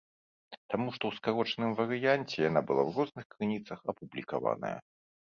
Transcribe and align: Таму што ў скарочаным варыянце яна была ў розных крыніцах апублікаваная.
Таму 0.73 0.87
што 0.95 1.03
ў 1.07 1.11
скарочаным 1.19 1.71
варыянце 1.81 2.35
яна 2.49 2.65
была 2.73 2.81
ў 2.89 2.99
розных 2.99 3.25
крыніцах 3.37 3.79
апублікаваная. 3.95 4.77